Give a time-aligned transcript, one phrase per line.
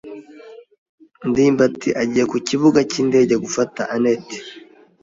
[1.29, 4.27] ndimbati agiye ku kibuga cyindege gufata anet.